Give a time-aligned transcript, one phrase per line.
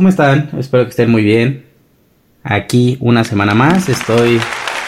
[0.00, 0.48] ¿cómo están?
[0.58, 1.66] Espero que estén muy bien.
[2.42, 4.40] Aquí una semana más estoy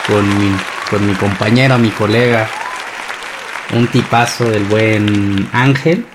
[0.06, 0.56] con mi,
[0.88, 2.48] con mi compañero, mi colega,
[3.77, 6.06] un tipazo del buen Ángel.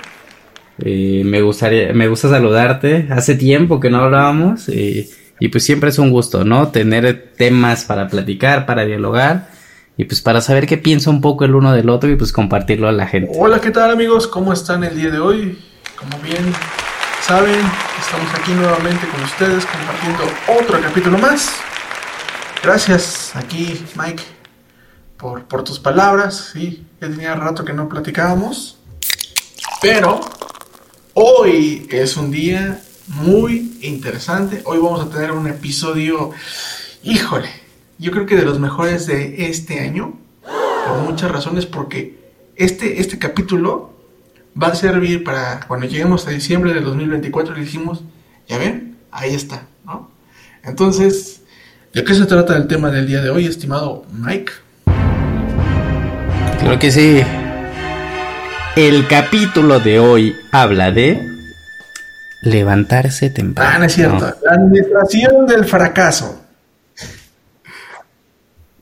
[0.80, 3.08] Eh, me gustaría, me gusta saludarte.
[3.12, 5.08] Hace tiempo que no hablábamos eh,
[5.40, 6.70] y pues siempre es un gusto, ¿no?
[6.70, 9.48] Tener temas para platicar, para dialogar
[9.96, 12.88] y pues para saber qué piensa un poco el uno del otro y pues compartirlo
[12.88, 13.30] a la gente.
[13.38, 14.26] Hola, ¿qué tal amigos?
[14.26, 15.60] ¿Cómo están el día de hoy?
[16.00, 16.52] Como bien
[17.22, 17.60] saben,
[18.00, 20.24] estamos aquí nuevamente con ustedes compartiendo
[20.60, 21.52] otro capítulo más.
[22.64, 24.24] Gracias aquí, Mike,
[25.18, 26.52] por, por tus palabras.
[26.54, 28.78] Sí, ya tenía rato que no platicábamos.
[29.82, 30.22] Pero
[31.14, 34.62] hoy es un día muy interesante.
[34.66, 36.32] Hoy vamos a tener un episodio,
[37.04, 37.50] híjole,
[37.98, 40.14] yo creo que de los mejores de este año,
[40.88, 42.18] por muchas razones, porque
[42.56, 43.97] este, este capítulo
[44.62, 48.04] va a servir para cuando lleguemos a diciembre del 2024 y dijimos,
[48.48, 50.12] ya ven, ahí está, ¿no?
[50.64, 51.42] Entonces,
[51.94, 54.52] ¿de qué se trata el tema del día de hoy, estimado Mike?
[56.60, 57.22] Creo que sí.
[58.76, 61.20] El capítulo de hoy habla de
[62.44, 63.72] levantarse temprano.
[63.74, 64.36] Ah, no es cierto.
[64.44, 66.44] La administración del fracaso.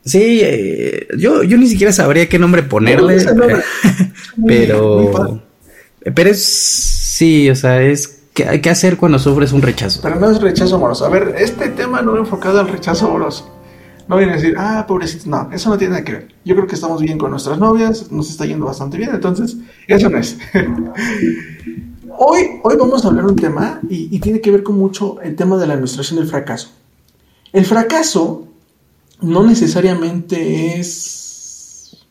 [0.04, 3.26] Sí, eh, yo, yo ni siquiera sabría qué nombre ponerle,
[4.46, 5.42] pero,
[6.14, 10.02] pero es, sí, o sea, es ¿qué, qué hacer cuando sufres un rechazo.
[10.04, 11.06] Pero no es rechazo amoroso.
[11.06, 13.52] A ver, este tema no enfocado al rechazo amoroso.
[14.08, 15.30] No viene a decir, ah, pobrecito.
[15.30, 16.36] No, eso no tiene nada que ver.
[16.44, 19.58] Yo creo que estamos bien con nuestras novias, nos está yendo bastante bien, entonces,
[19.88, 20.38] eso no es.
[22.18, 25.36] hoy, hoy vamos a hablar un tema y, y tiene que ver con mucho el
[25.36, 26.70] tema de la administración del fracaso.
[27.52, 28.48] El fracaso
[29.22, 32.06] no necesariamente es...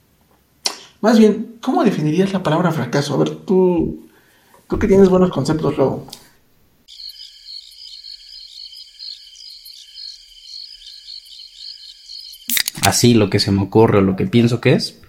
[1.00, 3.14] Más bien, ¿cómo definirías la palabra fracaso?
[3.14, 4.06] A ver, tú,
[4.68, 6.06] tú que tienes buenos conceptos luego.
[12.82, 15.00] Así lo que se me ocurre o lo que pienso que es,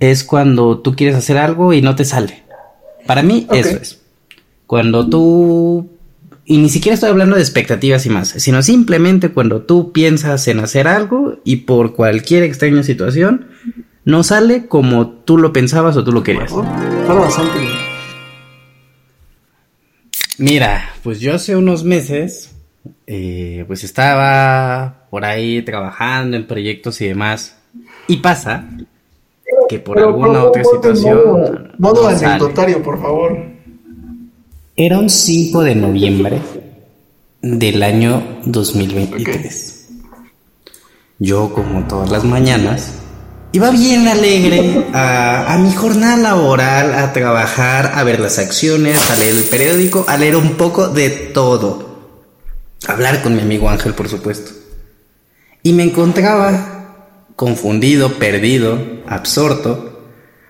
[0.00, 2.42] es cuando tú quieres hacer algo y no te sale.
[3.06, 4.02] Para mí eso es.
[4.66, 5.88] Cuando tú...
[6.44, 10.60] Y ni siquiera estoy hablando de expectativas y más, sino simplemente cuando tú piensas en
[10.60, 13.53] hacer algo y por cualquier extraña situación
[14.04, 16.52] no sale como tú lo pensabas o tú lo querías.
[16.52, 17.72] Para bastante bien.
[20.38, 22.54] Mira, pues yo hace unos meses,
[23.06, 27.56] eh, pues estaba por ahí trabajando en proyectos y demás.
[28.08, 28.68] Y pasa
[29.68, 31.72] que por Pero, alguna pero, otra situación...
[31.78, 32.26] Modo no sale.
[32.26, 33.38] anecdotario, por favor.
[34.76, 36.40] Era un 5 de noviembre
[37.40, 39.88] del año 2023.
[41.20, 43.03] Yo, como todas las mañanas,
[43.54, 49.36] iba bien alegre a, mi jornada laboral, a trabajar, a ver las acciones, a leer
[49.36, 52.18] el periódico, a leer un poco de todo.
[52.88, 54.50] Hablar con mi amigo Ángel, por supuesto.
[55.62, 56.96] Y me encontraba
[57.36, 58.76] confundido, perdido,
[59.06, 60.02] absorto,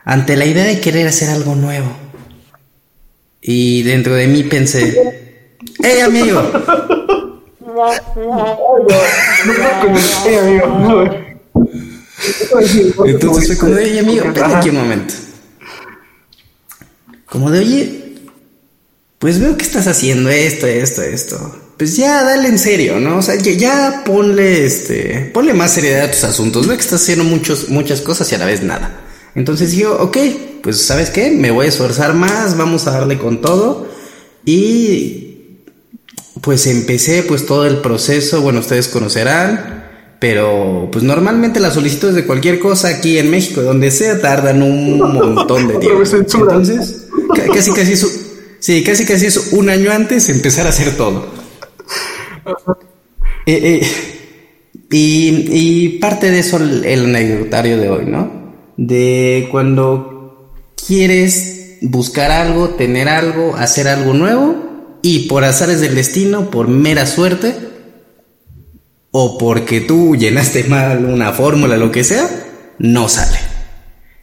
[0.07, 1.95] ante la idea de querer hacer algo nuevo.
[3.43, 6.43] Y dentro de mí pensé, ¡Hey amigo!
[10.27, 11.34] Eh, amigo.
[13.07, 15.15] Entonces fue como de, oye amigo, espérate aquí un momento.
[17.27, 18.05] Como de, oye,
[19.19, 21.61] pues veo que estás haciendo esto, esto, esto.
[21.77, 23.19] Pues ya, dale en serio, ¿no?
[23.19, 26.67] O sea, ya, ya ponle, este, ponle más seriedad a tus asuntos.
[26.67, 29.01] Veo que estás haciendo muchos, muchas cosas y a la vez nada.
[29.35, 30.17] Entonces yo, ok,
[30.63, 31.31] pues ¿sabes qué?
[31.31, 33.89] Me voy a esforzar más, vamos a darle con todo.
[34.45, 35.59] Y
[36.41, 39.84] pues empecé pues todo el proceso, bueno, ustedes conocerán,
[40.25, 44.97] pero pues normalmente las solicitudes de cualquier cosa aquí en México, donde sea, tardan un
[44.97, 46.03] montón de tiempo.
[46.03, 48.27] Entonces, ca- casi casi es,
[48.59, 51.27] sí, casi casi es un año antes empezar a hacer todo.
[53.45, 53.87] Eh, eh,
[54.91, 58.55] y, y parte de eso el, el anecdotario de hoy, ¿no?
[58.79, 60.55] De cuando
[60.87, 64.57] quieres buscar algo, tener algo, hacer algo nuevo
[65.03, 67.74] y por azares del destino, por mera suerte
[69.17, 72.29] o porque tú llenaste mal una fórmula, lo que sea,
[72.81, 73.39] no sale.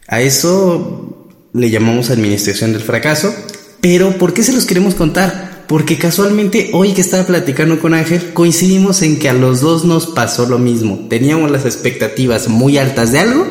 [0.06, 3.34] A eso le llamamos administración del fracaso.
[3.80, 5.64] Pero ¿por qué se los queremos contar?
[5.66, 10.08] Porque casualmente hoy que estaba platicando con Ángel, coincidimos en que a los dos nos
[10.08, 11.06] pasó lo mismo.
[11.08, 13.46] Teníamos las expectativas muy altas de algo.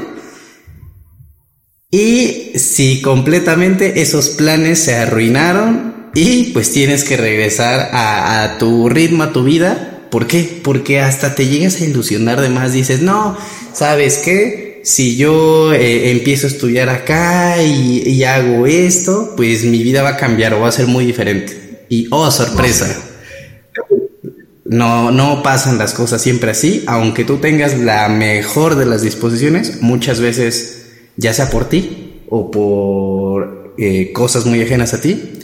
[1.89, 8.89] Y sí, completamente esos planes se arruinaron y pues tienes que regresar a, a tu
[8.89, 9.90] ritmo, a tu vida.
[10.11, 10.59] ¿Por qué?
[10.61, 12.73] Porque hasta te llegas a ilusionar de más.
[12.73, 13.37] Dices, no,
[13.73, 14.81] ¿sabes qué?
[14.83, 20.17] Si yo eh, empiezo a estudiar acá y, hago esto, pues mi vida va a
[20.17, 21.85] cambiar o va a ser muy diferente.
[21.87, 23.01] Y, oh, sorpresa.
[24.65, 29.81] no, no pasan las cosas siempre así, aunque tú tengas la mejor de las disposiciones,
[29.81, 35.40] muchas veces, ya sea por ti o por eh, cosas muy ajenas a ti,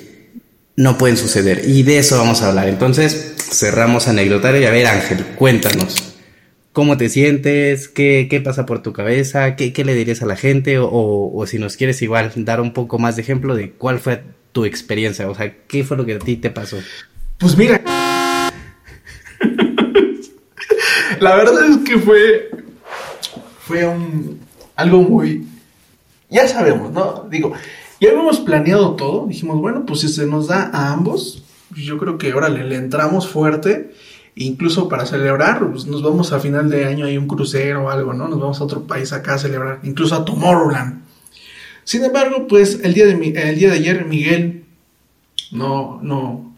[0.78, 1.64] no pueden suceder.
[1.68, 2.70] Y de eso vamos a hablar.
[2.70, 6.14] Entonces, cerramos anecdotario y a ver, Ángel, cuéntanos.
[6.72, 7.90] ¿Cómo te sientes?
[7.90, 9.56] ¿Qué, qué pasa por tu cabeza?
[9.56, 10.78] ¿Qué, ¿Qué, le dirías a la gente?
[10.78, 14.22] O, o, si nos quieres igual dar un poco más de ejemplo de cuál fue
[14.52, 16.78] tu experiencia, o sea, ¿qué fue lo que a ti te pasó?
[17.40, 17.82] Pues mira,
[21.20, 22.52] la verdad es que fue,
[23.62, 24.40] fue un,
[24.76, 25.48] algo muy,
[26.30, 27.28] ya sabemos, ¿no?
[27.30, 27.54] Digo,
[28.00, 31.44] ya habíamos planeado todo, dijimos, bueno, pues si se nos da a ambos,
[31.76, 33.94] yo creo que ahora le, entramos fuerte
[34.36, 38.14] incluso para celebrar, pues nos vamos a final de año hay un crucero o algo,
[38.14, 38.28] ¿no?
[38.28, 41.02] Nos vamos a otro país acá a celebrar, incluso a Tomorrowland.
[41.84, 44.66] Sin embargo, pues el día de, el día de ayer Miguel
[45.52, 46.56] no, no,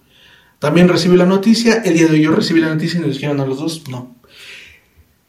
[0.60, 3.40] también recibió la noticia, el día de hoy yo recibí la noticia y nos dijeron
[3.40, 4.14] a los dos, no.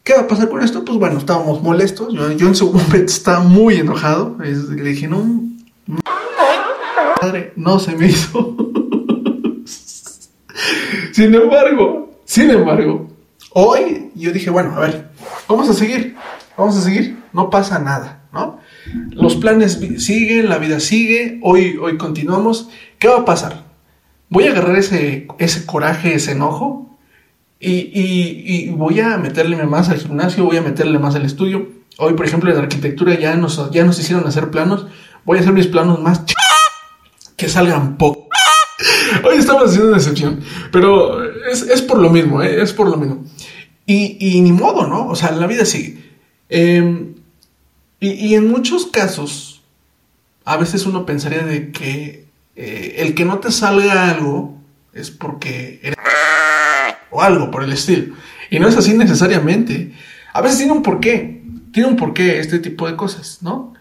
[0.02, 0.84] ¿Qué va a pasar con esto?
[0.84, 5.49] Pues bueno, estábamos molestos, yo, yo en su momento estaba muy enojado, le dije, no,
[7.20, 8.56] madre, no se me hizo.
[11.12, 13.08] Sin embargo, sin embargo,
[13.52, 15.10] hoy yo dije, bueno, a ver,
[15.48, 16.16] vamos a seguir,
[16.56, 18.60] vamos a seguir, no pasa nada, ¿no?
[19.10, 22.68] Los planes siguen, la vida sigue, hoy, hoy continuamos.
[22.98, 23.64] ¿Qué va a pasar?
[24.28, 26.96] Voy a agarrar ese, ese coraje, ese enojo
[27.58, 31.68] y, y, voy a meterle más al gimnasio, voy a meterle más al estudio.
[31.98, 34.86] Hoy, por ejemplo, en arquitectura ya nos, ya nos hicieron hacer planos.
[35.24, 36.24] Voy a hacer mis planos más
[37.40, 38.28] que salgan poco.
[39.24, 40.40] Hoy estamos haciendo una excepción,
[40.70, 42.60] pero es, por lo mismo, ¿eh?
[42.60, 43.24] es por lo mismo.
[43.86, 45.08] Y, ni modo, ¿no?
[45.08, 45.98] O sea, la vida sigue.
[46.50, 47.14] Em,
[47.98, 49.62] y, en muchos casos,
[50.44, 52.26] a veces uno pensaría de que
[52.56, 54.58] eh, el que no te salga algo
[54.92, 55.96] es porque eres...
[57.10, 58.14] o algo por el estilo.
[58.50, 59.94] Y no es así necesariamente.
[60.34, 63.72] A veces tiene un porqué, tiene un porqué este tipo de cosas, ¿no?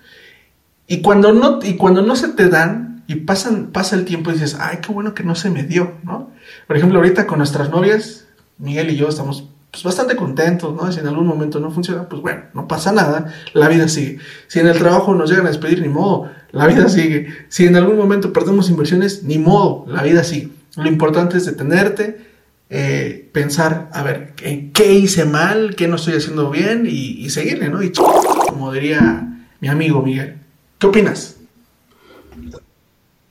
[0.87, 4.33] Y cuando no, y cuando no se te dan, y pasan, pasa el tiempo y
[4.33, 6.29] dices, ay, qué bueno que no se me dio, ¿no?
[6.67, 8.27] Por ejemplo, ahorita con nuestras novias,
[8.59, 10.91] Miguel y yo estamos pues, bastante contentos, ¿no?
[10.91, 14.19] Si en algún momento no funciona, pues bueno, no pasa nada, la vida sigue.
[14.45, 17.29] Si en el trabajo nos llegan a despedir, ni modo, la vida sigue.
[17.47, 20.49] Si en algún momento perdemos inversiones, ni modo, la vida sigue.
[20.75, 22.27] Lo importante es detenerte,
[22.69, 25.73] eh, pensar, a ver, ¿qué, hice mal?
[25.75, 26.85] ¿Qué no estoy haciendo bien?
[26.85, 27.81] Y, y seguirle, ¿no?
[27.81, 30.35] Y como diría mi amigo Miguel.
[30.77, 31.37] ¿Qué opinas?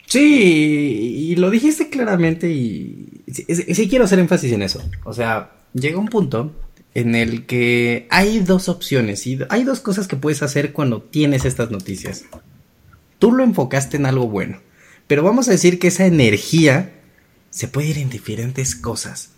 [0.09, 4.83] Sí, y lo dijiste claramente y sí, quiero hacer énfasis en eso.
[5.05, 6.57] O sea, llega un punto
[6.95, 11.45] en el que hay dos opciones y hay dos cosas que puedes hacer cuando tienes
[11.45, 12.25] estas noticias.
[13.19, 14.63] Tú lo enfocaste en algo bueno,
[15.07, 16.95] pero vamos a decir que esa energía
[17.51, 19.33] se puede ir en diferentes cosas.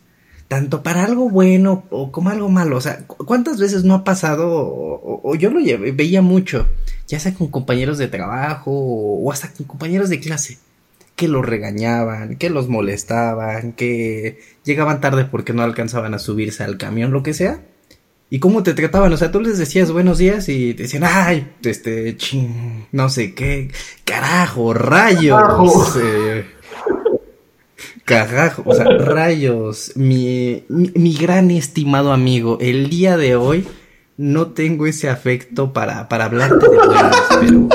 [0.50, 2.77] Tanto para algo bueno o como algo malo.
[2.77, 4.48] O sea, ¿cuántas veces no ha pasado?
[4.51, 5.60] O, yo lo
[5.94, 6.67] veía mucho
[7.10, 10.58] ya sea con compañeros de trabajo o hasta con compañeros de clase,
[11.17, 16.79] que los regañaban, que los molestaban, que llegaban tarde porque no alcanzaban a subirse al
[16.79, 17.63] camión, lo que sea.
[18.32, 19.13] ¿Y cómo te trataban?
[19.13, 23.34] O sea, tú les decías buenos días y te decían, ay, este, ching, no sé
[23.34, 23.72] qué,
[24.05, 25.98] carajo, rayos.
[26.01, 26.46] Eh,
[28.64, 33.67] o sea, rayos, mi, mi, mi gran estimado amigo, el día de hoy
[34.17, 36.79] no tengo ese afecto para, para hablarte de
[37.40, 37.69] pero...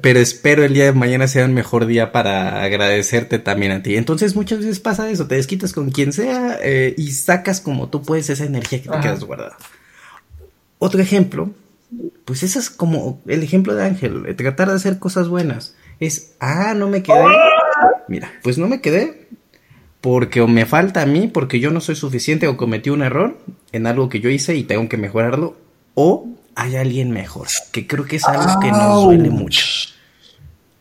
[0.00, 3.96] pero espero el día de mañana sea un mejor día para agradecerte también a ti.
[3.96, 8.02] Entonces muchas veces pasa eso, te desquitas con quien sea eh, y sacas como tú
[8.02, 9.56] puedes esa energía que te quedas guardada.
[10.78, 11.50] Otro ejemplo,
[12.24, 15.74] pues ese es como el ejemplo de Ángel, tratar de hacer cosas buenas.
[16.02, 17.22] Es, ah, no me quedé.
[18.08, 19.28] Mira, pues no me quedé,
[20.00, 23.38] porque o me falta a mí, porque yo no soy suficiente o cometí un error
[23.70, 25.56] en algo que yo hice y tengo que mejorarlo,
[25.94, 29.64] o hay alguien mejor, que creo que es algo que nos duele mucho.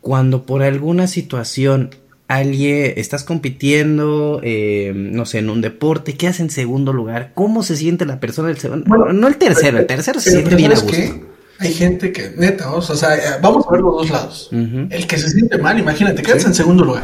[0.01, 1.91] Cuando por alguna situación
[2.27, 7.75] alguien estás compitiendo, eh, no sé, en un deporte, quedas en segundo lugar, ¿cómo se
[7.75, 9.13] siente la persona del segundo?
[9.13, 11.30] no el tercero, el tercero se siente bien a gusto.
[11.61, 14.49] Hay gente que, neta, o sea, eh, vamos a ver los dos lados.
[14.51, 17.03] El que se siente mal, imagínate, quedas en segundo lugar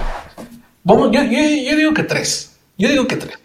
[0.84, 2.54] Vamos, yo, yo, digo que tres.
[2.78, 3.38] Yo digo que tres.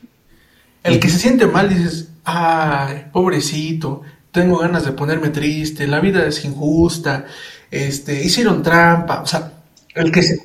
[0.84, 6.26] El que se siente mal dices, ay, pobrecito, tengo ganas de ponerme triste, la vida
[6.26, 7.26] es injusta,
[7.70, 9.52] este, hicieron trampa, o sea,
[9.94, 10.40] el que se...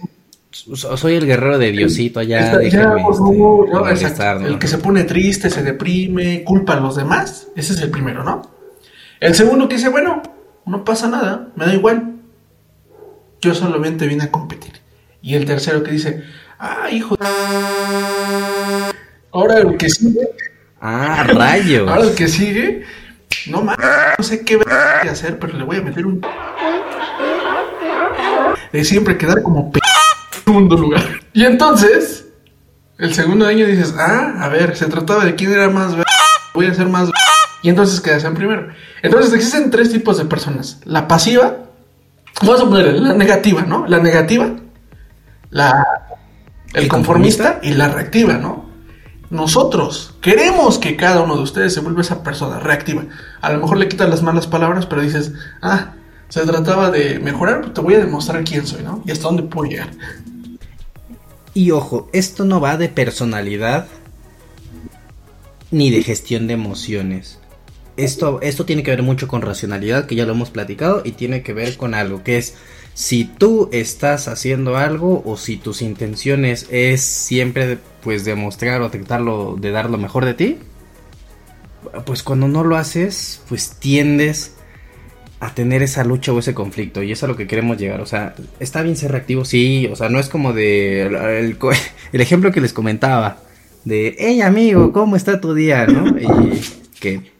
[0.52, 2.54] Soy el guerrero de Diosito allá.
[2.54, 8.24] el que se pone triste, se deprime, culpa a los demás, ese es el primero,
[8.24, 8.42] ¿no?
[9.20, 10.22] El segundo que dice, bueno,
[10.68, 12.16] no pasa nada, me da igual,
[13.42, 14.74] yo solamente vine a competir.
[15.22, 16.24] Y el tercero que dice,
[16.60, 17.16] Ah, hijo.
[19.32, 20.28] Ahora el que sigue.
[20.82, 21.88] Ah, rayos.
[21.88, 22.84] Ahora el que sigue.
[23.48, 23.78] No más,
[24.18, 26.22] no sé qué voy a hacer, pero le voy a meter un.
[28.72, 29.80] De siempre quedar como p
[30.44, 31.22] segundo lugar.
[31.34, 32.26] Y entonces,
[32.98, 35.94] el segundo año dices, ah, a ver, se trataba de quién era más.
[36.54, 37.10] Voy a ser más.
[37.62, 38.70] Y entonces quedas en primero.
[39.02, 41.58] Entonces existen tres tipos de personas: la pasiva,
[42.42, 43.88] vamos a poner la negativa, ¿no?
[43.88, 44.56] La negativa,
[45.50, 45.86] la.
[46.74, 48.68] El conformista y la reactiva, ¿no?
[49.30, 53.06] Nosotros queremos que cada uno de ustedes se vuelva esa persona reactiva.
[53.42, 55.94] A lo mejor le quitas las malas palabras, pero dices, ah,
[56.30, 59.02] se trataba de mejorar, pues te voy a demostrar quién soy, ¿no?
[59.06, 59.90] Y hasta dónde puedo llegar.
[61.54, 63.88] Y ojo, esto no va de personalidad
[65.72, 67.40] ni de gestión de emociones.
[67.98, 71.42] Esto, esto tiene que ver mucho con racionalidad, que ya lo hemos platicado, y tiene
[71.42, 72.56] que ver con algo que es
[72.94, 79.56] si tú estás haciendo algo o si tus intenciones es siempre pues demostrar o tratarlo
[79.60, 80.58] de dar lo mejor de ti,
[82.06, 84.56] pues cuando no lo haces, pues tiendes
[85.40, 88.08] a tener esa lucha o ese conflicto y es a lo que queremos llegar, o
[88.08, 91.58] sea, está bien ser reactivo, sí, o sea, no es como de el,
[92.12, 93.38] el ejemplo que les comentaba
[93.86, 95.86] de, hey amigo, ¿cómo está tu día?
[95.86, 96.18] ¿no?
[96.20, 96.28] Y
[97.00, 97.37] que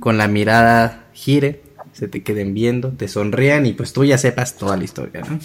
[0.00, 4.56] con la mirada gire se te queden viendo, te sonrían y pues tú ya sepas
[4.56, 5.38] toda la historia, ¿no?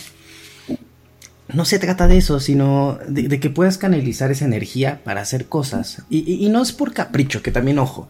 [1.54, 6.04] No se trata de eso, sino de, que puedas canalizar esa energía para hacer cosas.
[6.10, 8.08] Y, no es por capricho, que también ojo.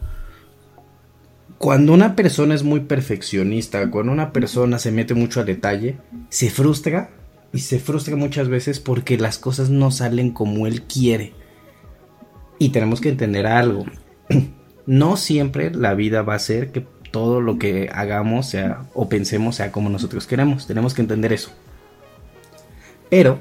[1.58, 5.98] Cuando una persona es muy perfeccionista, cuando una persona se mete mucho al detalle,
[6.30, 7.10] se frustra
[7.52, 11.34] y se frustra muchas veces porque las cosas no salen como él quiere.
[12.58, 13.84] Y tenemos que entender algo.
[14.86, 19.56] No siempre la vida va a ser que todo lo que hagamos sea o pensemos
[19.56, 20.66] sea como nosotros queremos.
[20.66, 21.50] Tenemos que entender eso.
[23.10, 23.38] Pero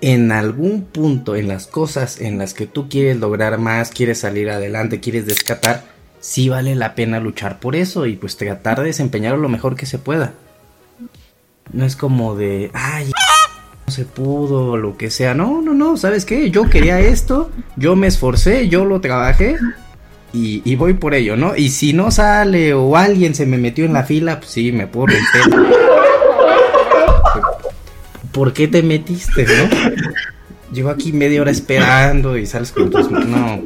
[0.00, 4.50] en algún punto en las cosas en las que tú quieres lograr más, quieres salir
[4.50, 5.84] adelante, quieres descatar,
[6.20, 9.86] sí vale la pena luchar por eso y pues tratar de desempeñarlo lo mejor que
[9.86, 10.34] se pueda.
[11.72, 13.10] No es como de, ay,
[13.86, 15.34] no se pudo, lo que sea.
[15.34, 16.50] No, no, no, ¿sabes qué?
[16.50, 19.56] Yo quería esto, yo me esforcé, yo lo trabajé
[20.32, 21.56] y, voy por ello, ¿no?
[21.56, 24.86] Y si no sale o alguien se me metió en la fila, pues sí, me
[24.86, 25.66] puedo romper.
[28.32, 30.02] ¿Por qué te metiste, no?
[30.72, 33.10] Llevo aquí media hora esperando y sales con tus...
[33.10, 33.62] No.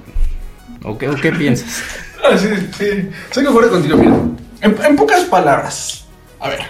[0.84, 1.82] ¿O qué, qué piensas?
[2.24, 2.46] Ah, sí,
[2.78, 3.08] sí.
[3.32, 4.16] Soy mejor contigo, mira.
[4.60, 6.06] En, en pocas palabras.
[6.38, 6.60] A ver.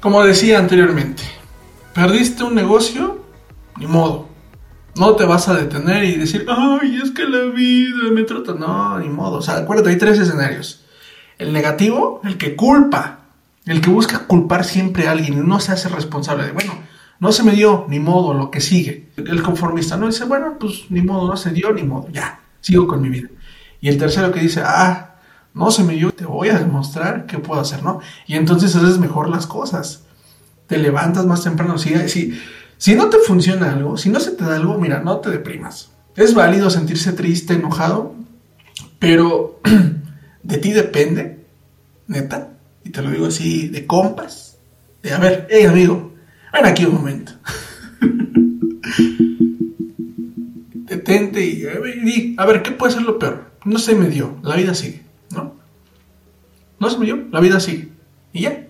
[0.00, 1.24] Como decía anteriormente.
[1.92, 3.24] Perdiste un negocio,
[3.76, 4.28] ni modo
[4.98, 8.54] no te vas a detener y decir, ay, es que la vida me trata.
[8.54, 9.38] No, ni modo.
[9.38, 10.84] O sea, acuérdate, hay tres escenarios.
[11.38, 13.20] El negativo, el que culpa,
[13.64, 16.72] el que busca culpar siempre a alguien y no se hace responsable de, bueno,
[17.20, 19.10] no se me dio, ni modo, lo que sigue.
[19.16, 20.06] El conformista, ¿no?
[20.06, 23.28] Dice, bueno, pues ni modo, no se dio, ni modo, ya, sigo con mi vida.
[23.80, 25.16] Y el tercero que dice, ah,
[25.54, 28.00] no se me dio, te voy a demostrar qué puedo hacer, ¿no?
[28.26, 30.04] Y entonces haces mejor las cosas.
[30.66, 31.78] Te levantas más temprano.
[31.78, 32.38] Si, si,
[32.78, 35.90] si no te funciona algo, si no se te da algo, mira, no te deprimas.
[36.16, 38.14] Es válido sentirse triste, enojado,
[38.98, 39.60] pero
[40.42, 41.44] de ti depende,
[42.06, 42.50] neta,
[42.84, 44.58] y te lo digo así de compas,
[45.02, 46.14] de a ver, hey amigo,
[46.52, 47.32] ven aquí un momento.
[50.88, 51.64] Detente y,
[52.04, 53.50] y, a ver, ¿qué puede ser lo peor?
[53.64, 55.54] No se me dio, la vida sigue, ¿no?
[56.78, 57.88] No se me dio, la vida sigue.
[58.32, 58.66] Y ya.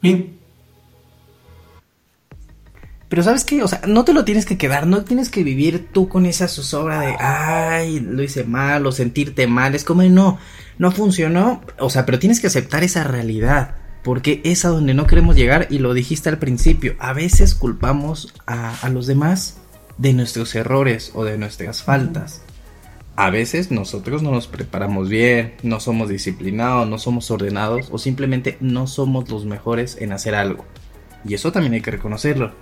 [0.00, 0.33] Fin.
[3.14, 5.86] Pero sabes qué, o sea, no te lo tienes que quedar, no tienes que vivir
[5.92, 10.36] tú con esa zozobra de, ay, lo hice mal o sentirte mal, es como, no,
[10.78, 15.06] no funcionó, o sea, pero tienes que aceptar esa realidad, porque es a donde no
[15.06, 19.58] queremos llegar y lo dijiste al principio, a veces culpamos a, a los demás
[19.96, 22.42] de nuestros errores o de nuestras faltas.
[23.14, 28.56] A veces nosotros no nos preparamos bien, no somos disciplinados, no somos ordenados o simplemente
[28.58, 30.64] no somos los mejores en hacer algo.
[31.24, 32.52] Y eso también hay que reconocerlo.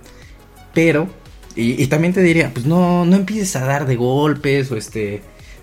[0.73, 1.07] Pero,
[1.55, 5.21] y, también te diría, pues no, no empieces a dar de golpes o este,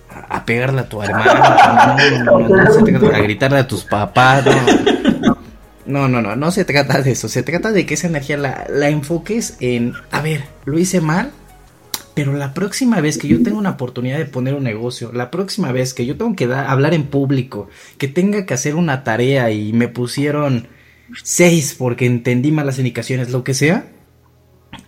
[0.08, 5.38] a, pegarle a tu hermano, no, no, se trata de gritarle a tus papás, no.
[5.86, 7.28] No, no, no, se trata de eso.
[7.28, 11.32] Se trata de que esa energía la, la enfoques en, a ver, lo hice mal,
[12.14, 15.72] pero la próxima vez que yo tenga una oportunidad de poner un negocio, la próxima
[15.72, 19.72] vez que yo tengo que hablar en público, que tenga que hacer una tarea y
[19.72, 20.68] me pusieron
[21.22, 23.86] seis porque entendí malas indicaciones, lo que sea,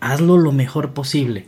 [0.03, 1.47] hazlo lo mejor posible.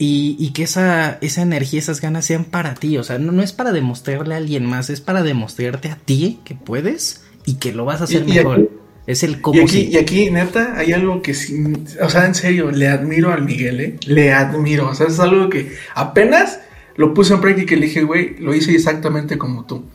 [0.00, 2.98] Y, que esa, esa energía, esas ganas sean para ti.
[2.98, 6.38] O sea, no, no, es para demostrarle a alguien más, es para demostrarte a ti
[6.44, 8.70] que puedes y que lo vas a hacer mejor.
[9.08, 11.64] Es el cómo y aquí, y aquí, neta, hay algo que sí,
[12.00, 13.96] o sea, en serio, le admiro al Miguel, ¿eh?
[14.06, 16.60] Le admiro, o sea, es algo que apenas
[16.94, 19.86] lo puse en práctica y le dije, güey, lo hice exactamente como tú.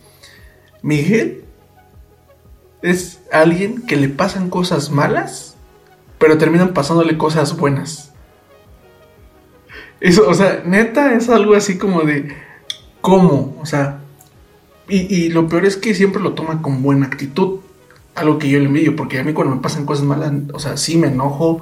[0.81, 1.43] Miguel
[2.81, 5.52] es alguien que le pasan cosas malas,
[6.17, 8.13] pero terminan pasándole cosas buenas.
[9.99, 12.35] Eso, o sea, neta es algo así como de,
[13.01, 13.57] ¿cómo?
[13.61, 13.99] O sea,
[14.89, 17.59] y, y lo peor es que siempre lo toma con buena actitud
[18.15, 20.77] algo que yo le envidio, porque a mí cuando me pasan cosas malas, o sea,
[20.77, 21.61] sí me enojo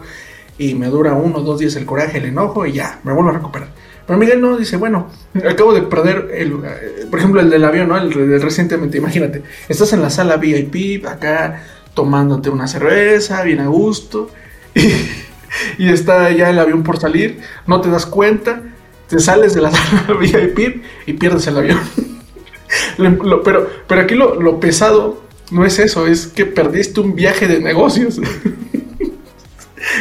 [0.57, 3.29] y me dura uno o dos días el coraje, el enojo y ya, me vuelvo
[3.29, 3.69] a recuperar.
[4.05, 5.07] Pero Miguel no dice, bueno,
[5.49, 7.97] acabo de perder, el, eh, por ejemplo, el del avión, ¿no?
[7.97, 14.29] El, recientemente, imagínate, estás en la sala VIP, acá tomándote una cerveza, bien a gusto,
[15.77, 18.61] y, está ya el avión por salir, no te das cuenta,
[19.07, 21.79] te sales de la sala VIP y pierdes el avión.
[23.43, 27.59] pero, pero aquí lo, lo pesado no es eso, es que perdiste un viaje de
[27.59, 28.19] negocios.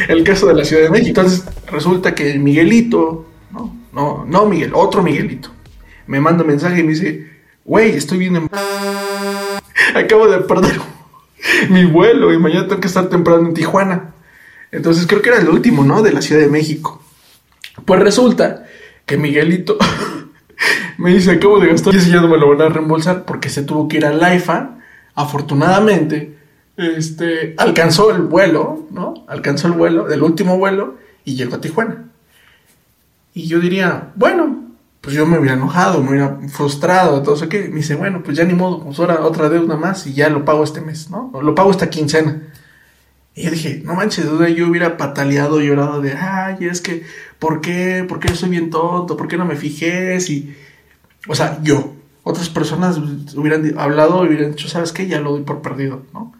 [0.07, 1.21] el caso de la Ciudad de México.
[1.21, 5.49] Entonces resulta que Miguelito, no, no, no Miguel, otro Miguelito,
[6.07, 7.27] me manda un mensaje y me dice,
[7.65, 8.49] güey, estoy bien en...
[9.95, 10.79] Acabo de perder
[11.69, 14.13] mi vuelo y mañana tengo que estar temprano en Tijuana.
[14.71, 16.01] Entonces creo que era el último, ¿no?
[16.01, 17.01] De la Ciudad de México.
[17.85, 18.65] Pues resulta
[19.05, 19.77] que Miguelito
[20.97, 23.49] me dice, acabo de gastar y ese ya no me lo van a reembolsar porque
[23.49, 24.77] se tuvo que ir a Laifa
[25.15, 26.37] afortunadamente,
[26.77, 29.25] este, alcanzó el vuelo, ¿no?
[29.27, 32.05] Alcanzó el vuelo, del último vuelo, y llegó a Tijuana.
[33.33, 37.67] Y yo diría, bueno, pues yo me hubiera enojado, me hubiera frustrado, todo eso que
[37.69, 40.45] me dice, bueno, pues ya ni modo, pues ahora otra deuda más y ya lo
[40.45, 41.31] pago este mes, ¿no?
[41.41, 42.41] lo pago esta quincena.
[43.41, 47.03] Y yo dije, no manches, duda, yo hubiera pataleado, llorado de, ay, es que,
[47.39, 48.05] ¿por qué?
[48.07, 49.17] ¿Por qué soy bien tonto?
[49.17, 50.19] ¿Por qué no me fijé?
[50.19, 50.55] Si,
[51.27, 52.99] o sea, yo, otras personas
[53.35, 55.07] hubieran hablado y hubieran dicho, ¿sabes qué?
[55.07, 56.33] Ya lo doy por perdido, ¿no?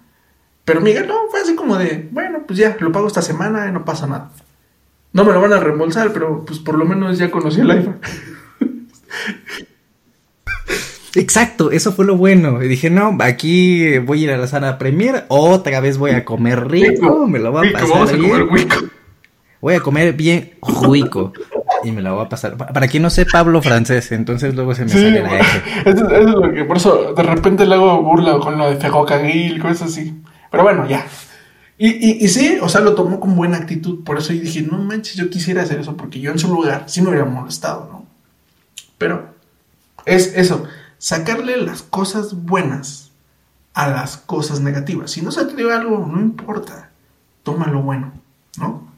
[0.64, 3.72] Pero Miguel no, fue así como de, bueno, pues ya, lo pago esta semana y
[3.72, 4.30] no pasa nada.
[5.12, 8.00] No me lo van a reembolsar, pero pues por lo menos ya conocí el iPhone.
[11.16, 12.64] Exacto, eso fue lo bueno.
[12.64, 16.24] Y dije, no, aquí voy a ir a la sala Premier, otra vez voy a
[16.24, 18.48] comer rico, me lo voy a pasar bien.
[19.60, 20.54] Voy a comer bien
[20.92, 21.34] rico
[21.84, 22.58] y me la voy a pasar.
[22.58, 25.40] Para quien no sé, Pablo francés, entonces luego se me sale la
[25.86, 29.62] Eso, es lo que, por eso de repente le hago burla con lo de ferrocarril,
[29.62, 30.20] cosas así.
[30.50, 31.06] Pero bueno, ya.
[31.78, 34.04] Y, y, y, sí, o sea, lo tomó con buena actitud.
[34.04, 36.84] Por eso yo dije, no manches, yo quisiera hacer eso, porque yo en su lugar
[36.88, 38.06] sí me hubiera molestado, ¿no?
[38.98, 39.34] Pero
[40.06, 40.64] es eso,
[41.02, 43.12] sacarle las cosas buenas
[43.74, 45.12] a las cosas negativas.
[45.12, 46.92] Si no se te dio algo, no importa,
[47.44, 48.14] toma lo bueno,
[48.58, 48.92] ¿no?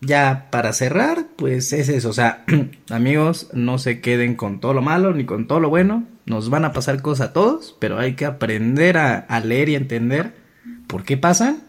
[0.00, 2.10] ya para cerrar, pues es eso.
[2.10, 2.44] O sea,
[2.90, 6.04] amigos, no se queden con todo lo malo ni con todo lo bueno.
[6.26, 10.34] Nos van a pasar cosas a todos, pero hay que aprender a, leer y entender
[10.86, 11.62] por qué pasan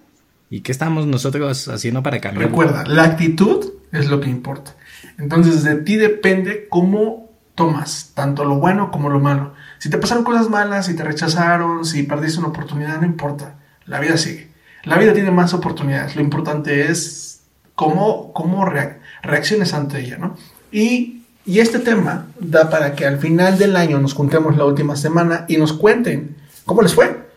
[0.49, 2.49] y qué estamos nosotros haciendo para cambiar.
[2.49, 4.75] Recuerda, la actitud es lo que importa.
[5.17, 7.28] Entonces, de ti depende cómo
[7.59, 9.51] tomas tanto lo bueno como lo malo.
[9.79, 13.55] Si te pasaron cosas malas, si te rechazaron, si perdiste una oportunidad, no importa.
[13.85, 14.49] La vida sigue.
[14.85, 16.15] La vida tiene más oportunidades.
[16.15, 17.41] Lo importante es
[17.75, 20.37] cómo, cómo reacciones ante ella, ¿no?
[20.71, 24.95] Y, y este tema da para que al final del año nos juntemos la última
[24.95, 27.27] semana y nos cuenten cómo les fue.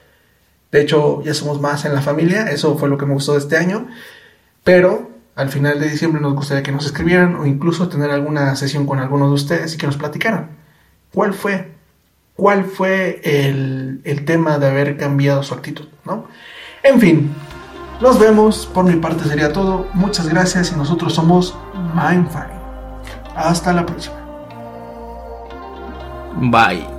[0.70, 3.40] De hecho, ya somos más en la familia, eso fue lo que me gustó de
[3.40, 3.88] este año,
[4.62, 8.86] pero al final de diciembre nos gustaría que nos escribieran o incluso tener alguna sesión
[8.86, 10.50] con alguno de ustedes y que nos platicaran.
[11.12, 11.72] ¿Cuál fue?
[12.36, 15.88] ¿Cuál fue el, el tema de haber cambiado su actitud?
[16.04, 16.26] ¿no?
[16.82, 17.34] En fin,
[18.00, 19.86] nos vemos, por mi parte sería todo.
[19.94, 21.56] Muchas gracias y nosotros somos
[21.94, 22.60] Mindfire.
[23.36, 24.16] Hasta la próxima.
[26.50, 26.91] Bye.